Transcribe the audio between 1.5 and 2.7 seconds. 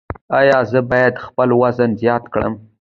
وزن زیات کړم؟